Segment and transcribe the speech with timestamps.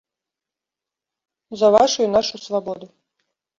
[1.63, 2.93] За вашу і нашу свабоду!